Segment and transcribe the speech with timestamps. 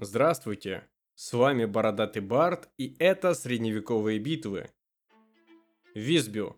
[0.00, 0.84] Здравствуйте,
[1.16, 4.70] с вами Бородатый Бард и это средневековые битвы.
[5.92, 6.54] Визбю,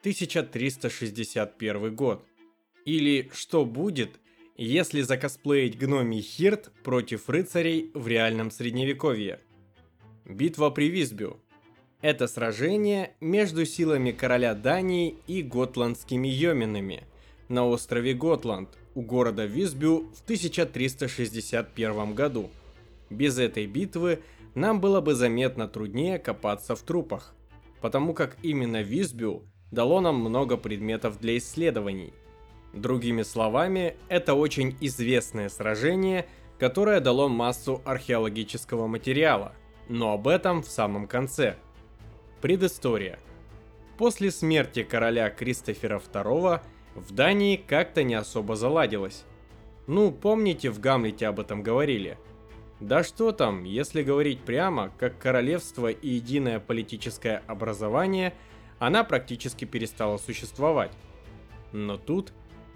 [0.00, 2.24] 1361 год.
[2.86, 4.18] Или что будет,
[4.56, 9.40] если закосплеить гномий Хирт против рыцарей в реальном средневековье.
[10.24, 11.38] Битва при Визбю.
[12.00, 17.04] Это сражение между силами короля Дании и готландскими йоминами
[17.48, 22.48] на острове Готланд у города Визбю в 1361 году.
[23.10, 24.22] Без этой битвы
[24.54, 27.34] нам было бы заметно труднее копаться в трупах,
[27.80, 32.12] потому как именно Визбю дало нам много предметов для исследований.
[32.72, 36.26] Другими словами, это очень известное сражение,
[36.58, 39.52] которое дало массу археологического материала,
[39.88, 41.56] но об этом в самом конце.
[42.42, 43.18] Предыстория.
[43.96, 46.60] После смерти короля Кристофера II
[46.94, 49.24] в Дании как-то не особо заладилось.
[49.86, 52.18] Ну, помните, в Гамлете об этом говорили–
[52.80, 58.34] да что там, если говорить прямо, как королевство и единое политическое образование,
[58.78, 60.92] она практически перестала существовать.
[61.72, 62.32] Но тут,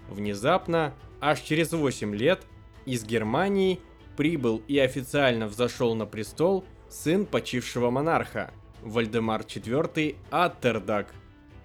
[0.09, 2.45] внезапно, аж через 8 лет,
[2.85, 3.79] из Германии
[4.17, 8.51] прибыл и официально взошел на престол сын почившего монарха,
[8.81, 11.13] Вальдемар IV Аттердаг.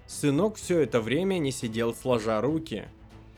[0.07, 2.85] Сынок все это время не сидел сложа руки.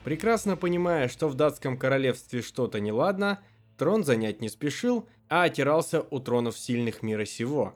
[0.04, 3.40] Прекрасно понимая, что в датском королевстве что-то неладно,
[3.82, 7.74] Трон занять не спешил, а отирался у тронов сильных мира сего.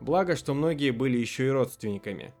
[0.00, 2.32] Благо, что многие были еще и родственниками.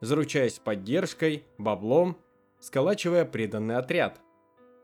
[0.00, 2.16] Заручаясь поддержкой, баблом,
[2.58, 4.20] сколачивая преданный отряд.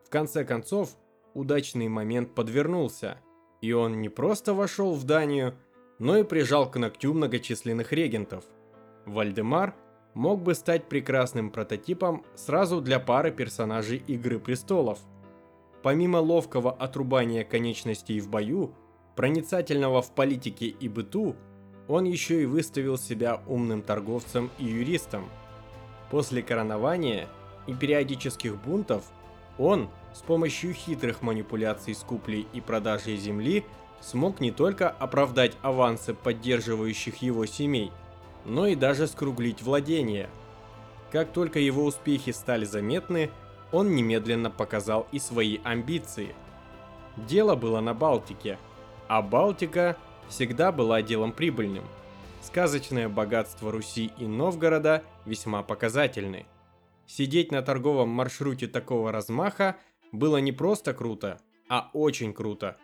[0.07, 0.91] В конце концов,
[1.35, 3.19] удачный момент подвернулся,
[3.61, 5.57] и он не просто вошел в Данию,
[5.99, 8.45] но и прижал к ногтю многочисленных регентов.
[9.07, 9.75] Вальдемар
[10.15, 15.01] мог бы стать прекрасным прототипом сразу для пары персонажей Игры Престолов–
[15.83, 18.75] Помимо ловкого отрубания конечностей в бою,
[19.17, 21.37] проницательного в политике и быту,
[21.89, 25.29] он еще и выставил себя умным торговцем и юристом.
[26.11, 27.29] После коронования
[27.67, 29.05] и периодических бунтов
[29.59, 33.65] он с помощью хитрых манипуляций с куплей и продажей земли
[34.01, 37.91] смог не только оправдать авансы поддерживающих его семей,
[38.45, 40.29] но и даже скруглить владения.
[41.11, 43.31] Как только его успехи стали заметны,
[43.73, 46.35] он немедленно показал и свои амбиции.
[47.17, 48.59] Дело было на Балтике,
[49.09, 49.97] а Балтика
[50.29, 51.85] всегда была делом прибыльным.
[52.43, 56.47] Сказочное богатство Руси и Новгорода весьма показательны.
[57.07, 59.77] Сидеть на торговом маршруте такого размаха
[60.13, 62.77] было не просто круто, а очень круто.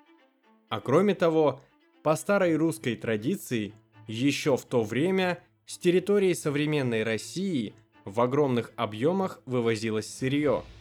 [0.68, 1.60] А кроме того,
[2.02, 3.74] по старой русской традиции,
[4.06, 10.62] еще в то время с территории современной России в огромных объемах вывозилось сырье–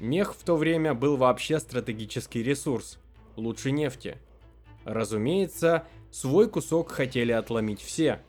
[0.00, 2.98] Мех в то время был вообще стратегический ресурс,
[3.36, 4.16] лучше нефти.
[4.84, 8.20] Разумеется, свой кусок хотели отломить все.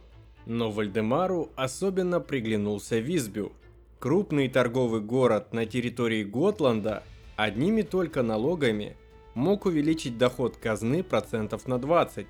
[0.45, 3.53] Но Вальдемару особенно приглянулся Визбю.
[3.99, 7.03] Крупный торговый город на территории Готланда
[7.37, 8.97] одними только налогами
[9.33, 12.27] мог увеличить доход казны процентов на 20.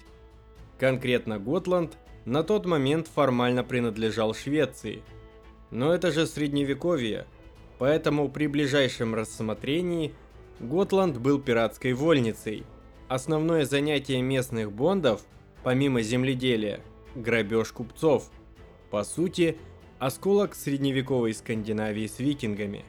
[0.77, 5.01] Конкретно Готланд на тот момент формально принадлежал Швеции.
[5.71, 7.25] Но это же средневековье–
[7.81, 10.13] Поэтому при ближайшем рассмотрении
[10.59, 12.63] Готланд был пиратской вольницей.
[13.07, 15.23] Основное занятие местных бондов,
[15.63, 16.81] помимо земледелия,
[17.15, 18.29] грабеж купцов.
[18.91, 19.57] По сути,
[19.97, 22.85] осколок средневековой Скандинавии с викингами.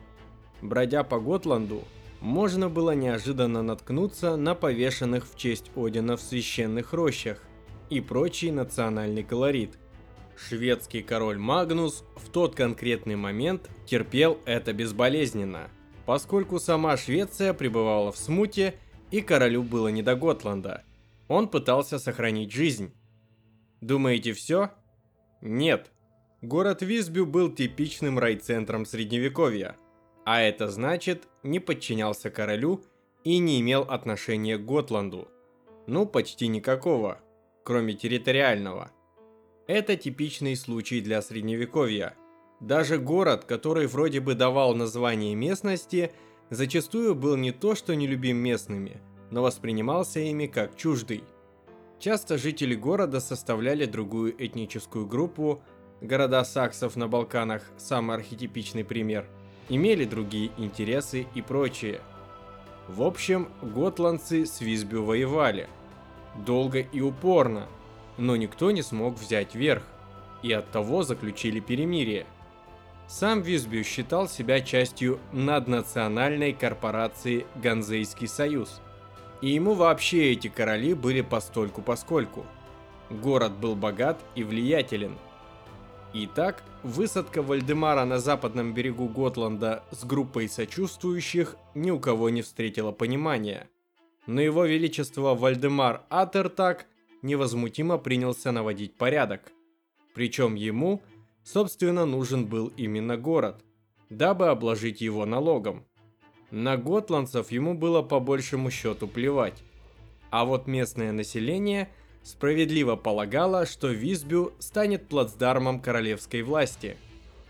[0.61, 1.85] Бродя по Готланду,
[2.21, 7.43] можно было неожиданно наткнуться на повешенных в честь Одина в священных рощах
[7.89, 9.79] и прочий национальный колорит.
[10.49, 15.71] Шведский король Магнус в тот конкретный момент терпел это безболезненно,
[16.05, 18.75] поскольку сама Швеция пребывала в смуте
[19.11, 20.85] и королю было не до Готланда.
[21.29, 22.93] Он пытался сохранить жизнь.
[23.81, 24.71] Думаете все?
[25.41, 25.91] Нет.
[26.41, 29.77] Город Висбю был типичным райцентром средневековья,
[30.25, 32.85] а это значит не подчинялся королю
[33.23, 35.29] и не имел отношения к Готланду.
[35.87, 37.21] Ну, почти никакого,
[37.65, 38.91] кроме территориального–
[39.67, 42.15] это типичный случай для средневековья.
[42.61, 46.13] Даже город, который вроде бы давал название местности,
[46.51, 49.01] зачастую был не то что нелюбим местными,
[49.31, 51.25] но воспринимался ими как чуждый.
[51.99, 55.63] Часто жители города составляли другую этническую группу,
[56.01, 59.27] города саксов на Балканах– самый архетипичный пример,
[59.69, 62.01] имели другие интересы и прочее.
[62.89, 65.69] В общем, готландцы с Визбю воевали.
[66.45, 67.69] Долго и упорно–
[68.19, 69.83] но никто не смог взять верх,
[70.43, 72.27] и оттого заключили перемирие.
[73.07, 78.81] Сам Визбю считал себя частью наднациональной корпорации Ганзейский союз.
[79.41, 82.47] И ему вообще эти короли были постольку-поскольку.
[83.11, 85.19] Город был богат и влиятелен.
[86.15, 92.93] Итак, высадка Вальдемара на западном берегу Готланда с группой сочувствующих ни у кого не встретила
[92.93, 93.69] понимания.
[94.27, 96.87] Но его величество Вальдемар Аттердаг
[97.23, 99.53] невозмутимо принялся наводить порядок.
[100.15, 101.03] Причем ему,
[101.43, 103.65] собственно, нужен был именно город,
[104.11, 105.87] дабы обложить его налогом.
[106.51, 109.63] На готландцев ему было по большему счету плевать.
[110.31, 111.89] А вот местное население
[112.23, 116.97] справедливо полагало, что Висбю станет плацдармом королевской власти.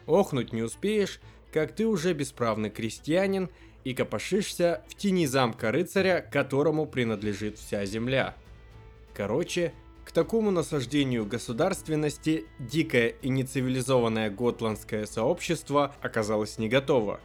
[0.07, 1.21] Охнуть не успеешь,
[1.53, 3.51] как ты уже бесправный крестьянин
[3.85, 8.37] и копошишься в тени замка рыцаря, которому принадлежит вся земля.
[9.15, 9.75] Короче,
[10.05, 17.21] к такому насаждению государственности дикое и нецивилизованное готландское сообщество оказалось не готово.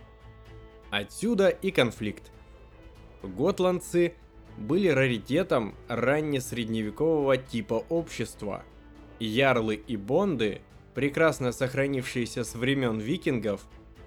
[0.89, 2.31] Отсюда и конфликт.
[3.23, 4.13] Готландцы
[4.57, 8.63] были раритетом раннесредневекового типа общества.
[9.19, 10.61] Ярлы и бонды,
[10.93, 13.61] прекрасно сохранившиеся с времен викингов,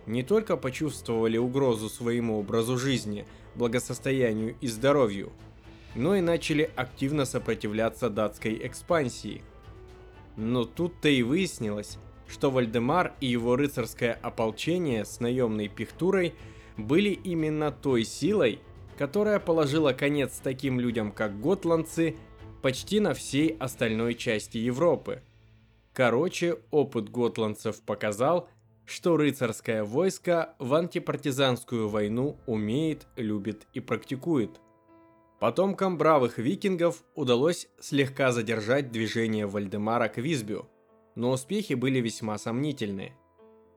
[0.06, 5.32] не только почувствовали угрозу своему образу жизни, благосостоянию и здоровью–
[5.94, 9.42] но и начали активно сопротивляться датской экспансии.
[10.37, 11.98] Но тут-то и выяснилось,
[12.28, 16.34] что Вальдемар и его рыцарское ополчение с наемной пехтурой
[16.76, 18.60] были именно той силой,
[18.96, 22.16] которая положила конец таким людям, как готландцы,
[22.62, 25.22] почти на всей остальной части Европы.
[25.92, 28.48] Короче, опыт готландцев показал,
[28.87, 34.60] что рыцарское войско в антипартизанскую войну умеет, любит и практикует–
[35.40, 40.69] Потомкам бравых викингов удалось слегка задержать движение Вальдемара к Висбю,
[41.14, 43.14] но успехи были весьма сомнительны.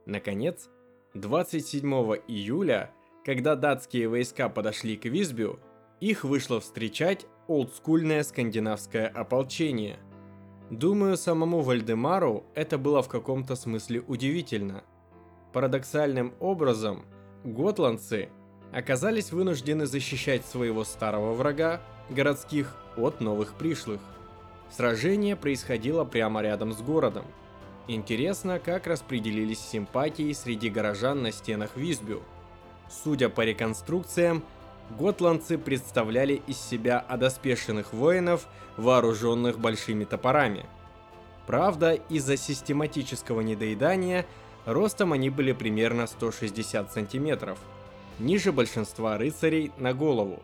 [0.06, 0.70] Наконец,
[1.14, 1.90] 27
[2.28, 2.92] июля,
[3.24, 5.58] когда датские войска подошли к Висбю,
[6.02, 10.00] их вышло встречать олдскульное скандинавское ополчение.
[10.70, 14.84] Думаю, самому Вальдемару это было в каком-то смысле удивительно.
[15.54, 17.06] Парадоксальным образом,
[17.46, 18.28] готландцы–
[18.74, 24.02] оказались вынуждены защищать своего старого врага, городских, от новых пришлых.
[24.76, 27.26] Сражение происходило прямо рядом с городом.
[27.88, 32.24] Интересно, как распределились симпатии среди горожан на стенах Висбю.
[33.04, 34.44] Судя по реконструкциям,
[34.92, 38.48] готландцы представляли из себя одоспешенных воинов,
[38.78, 40.66] вооруженных большими топорами.
[41.46, 44.26] Правда, из-за систематического недоедания
[44.66, 47.60] ростом они были примерно 160 сантиметров–
[48.20, 50.42] ниже большинства рыцарей на голову.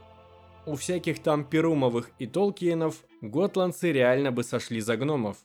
[0.66, 5.38] У всяких там Перумовых и Толкиенов готландцы реально бы сошли за гномов.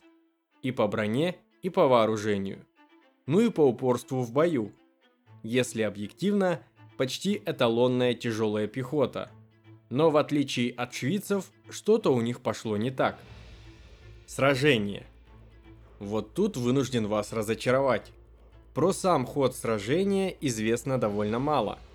[0.63, 2.65] И по броне, и по вооружению.
[3.27, 4.73] Ну и по упорству в бою.
[5.43, 6.61] Если объективно,
[6.97, 9.31] почти эталонная тяжелая пехота.
[9.91, 13.19] Но в отличие от швейцев, что-то у них пошло не так.
[14.27, 15.07] Сражение.
[16.01, 18.11] Вот тут вынужден вас разочаровать.
[18.75, 21.79] Про сам ход сражения известно довольно мало–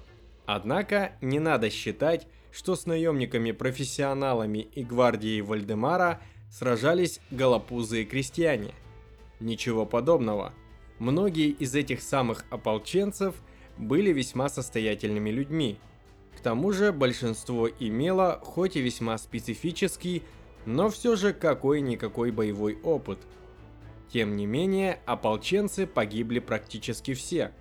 [0.51, 6.19] Однако не надо считать, что с наемниками-профессионалами и гвардией Вальдемара
[6.49, 8.73] сражались голопузые крестьяне.
[9.39, 10.55] Ничего подобного.
[10.97, 13.35] Многие из этих самых ополченцев
[13.77, 15.77] были весьма состоятельными людьми.
[16.35, 20.23] К тому же большинство имело, хоть и весьма специфический,
[20.65, 23.19] но все же какой-никакой боевой опыт.
[24.11, 27.51] Тем не менее, ополченцы погибли практически все.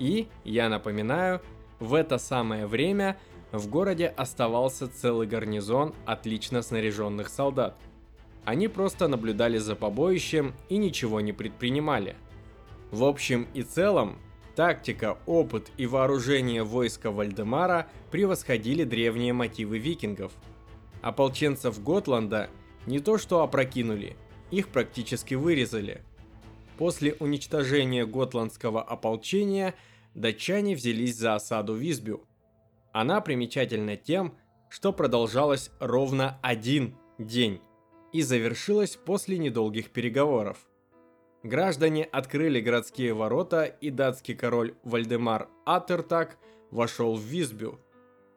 [0.00, 1.40] И, я напоминаю,
[1.80, 3.18] в это самое время
[3.52, 7.76] в городе оставался целый гарнизон отлично снаряженных солдат.
[8.44, 12.16] Они просто наблюдали за побоищем и ничего не предпринимали.
[12.90, 14.18] В общем и целом,
[14.54, 20.32] тактика, опыт и вооружение войска Вальдемара превосходили древние мотивы викингов.
[21.00, 22.50] Ополченцев Готланда
[22.86, 24.16] не то что опрокинули,
[24.50, 26.02] их практически вырезали.
[26.76, 29.74] После уничтожения готландского ополчения–
[30.14, 32.26] датчане взялись за осаду Висбю.
[32.92, 34.34] Она примечательна тем,
[34.68, 37.60] что продолжалась ровно один день
[38.12, 40.58] и завершилась после недолгих переговоров.
[41.42, 46.36] Граждане открыли городские ворота, и датский король Вальдемар Аттердаг
[46.70, 47.78] вошел в Висбю.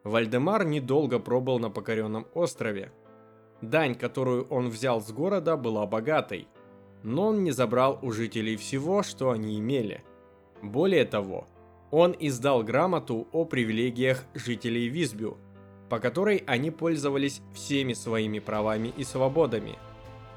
[0.03, 2.91] Вальдемар недолго пробыл на покоренном острове.
[3.61, 6.47] Дань, которую он взял с города, была богатой,
[7.03, 10.03] но он не забрал у жителей всего, что они имели.
[10.61, 11.47] Более того,
[11.93, 15.37] он издал грамоту о привилегиях жителей Висбю,
[15.89, 19.77] по которой они пользовались всеми своими правами и свободами.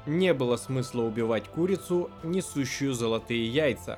[0.05, 3.97] Не было смысла убивать курицу, несущую золотые яйца.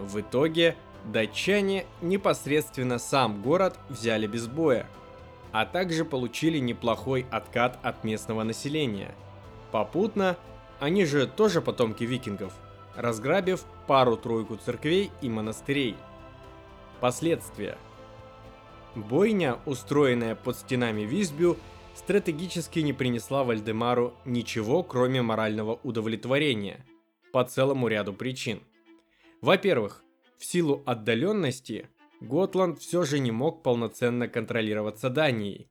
[0.00, 0.74] В итоге
[1.04, 4.86] датчане непосредственно сам город взяли без боя.
[5.52, 9.14] а также получили неплохой откат от местного населения.
[9.70, 10.36] Попутно,
[10.80, 12.54] они же тоже потомки викингов,
[12.96, 15.94] разграбив пару-тройку церквей и монастырей.
[17.02, 17.78] Последствия.
[18.94, 21.56] Бойня, устроенная под стенами Висбю,
[21.96, 26.86] стратегически не принесла Вальдемару ничего, кроме морального удовлетворения,
[27.32, 28.60] по целому ряду причин.
[29.40, 30.04] Во-первых,
[30.38, 31.88] в силу отдаленности,
[32.20, 35.68] Готланд все же не мог полноценно контролироваться Данией.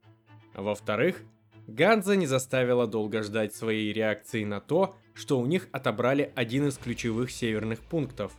[0.54, 1.24] Во-вторых,
[1.66, 6.78] Ганза не заставила долго ждать своей реакции на то, что у них отобрали один из
[6.78, 8.34] ключевых северных пунктов.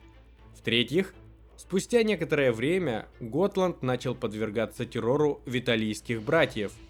[0.54, 1.14] В-третьих,
[1.56, 6.72] спустя некоторое время Готланд начал подвергаться террору виталийских братьев–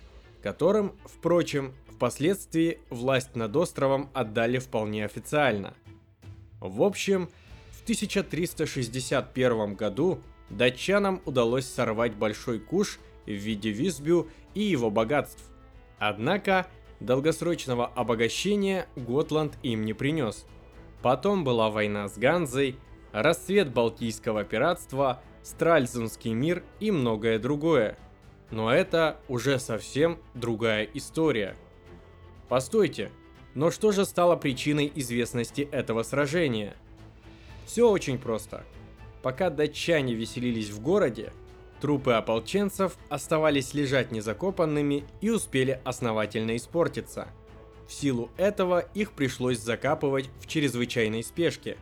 [0.43, 5.75] которым, впрочем, впоследствии власть над островом отдали вполне официально.
[6.61, 7.31] В общем,
[7.71, 15.43] в 1361 году датчанам удалось сорвать большой куш в виде Висбю и его богатств.
[15.99, 16.67] Однако,
[17.01, 20.45] долгосрочного обогащения Готланд им не принес.
[21.03, 22.77] Потом была война с Ганзой,
[23.13, 27.97] расцвет Балтийского пиратства, Стральзунский мир и многое другое–
[28.53, 31.57] но это уже совсем другая история.
[32.49, 33.11] Постойте,
[33.55, 36.77] но что же стало причиной известности этого сражения?
[37.67, 38.63] Все очень просто.
[39.23, 41.33] Пока датчане веселились в городе,
[41.81, 47.29] трупы ополченцев оставались лежать незакопанными и успели основательно испортиться.
[47.89, 51.79] В силу этого их пришлось закапывать в чрезвычайной спешке.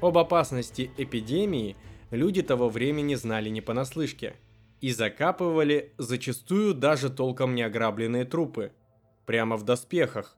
[0.00, 1.76] Об опасности эпидемии
[2.10, 4.36] люди того времени знали не понаслышке–
[4.80, 8.72] и закапывали зачастую даже толком не ограбленные трупы,
[9.26, 10.36] прямо в доспехах.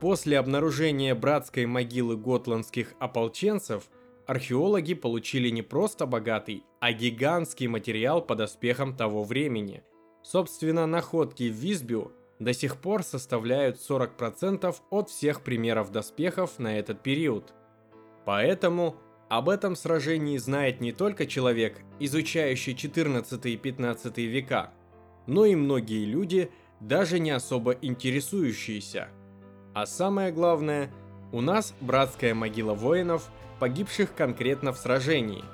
[0.00, 3.88] После обнаружения братской могилы готландских ополченцев
[4.26, 9.82] археологи получили не просто богатый, а гигантский материал по доспехам того времени.
[10.22, 17.02] Собственно, находки в Висбю до сих пор составляют 40% от всех примеров доспехов на этот
[17.02, 17.54] период.
[18.26, 18.96] Поэтому
[19.28, 24.72] об этом сражении знает не только человек, изучающий 14 и 15 века,
[25.26, 29.08] но и многие люди, даже не особо интересующиеся.
[29.74, 30.90] А самое главное,
[31.32, 33.30] у нас братская могила воинов,
[33.60, 35.44] погибших конкретно в сражении.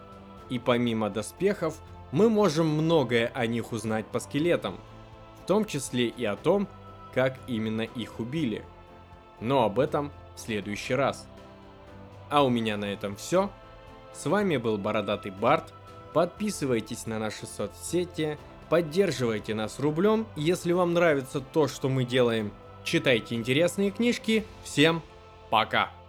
[0.49, 1.79] И помимо доспехов,
[2.11, 4.81] мы можем многое о них узнать по скелетам,
[5.43, 6.67] в том числе и о том,
[7.13, 8.65] как именно их убили.
[9.41, 11.29] Но об этом в следующий раз.
[12.33, 13.51] А у меня на этом все.
[14.15, 15.75] С вами был Бородатый Барт.
[16.15, 18.39] Подписывайтесь на наши соцсети,
[18.71, 20.27] поддерживайте нас рублем.
[20.35, 22.51] Если вам нравится то, что мы делаем,
[22.85, 24.47] читайте интересные книжки.
[24.65, 25.03] Всем
[25.51, 26.02] пока!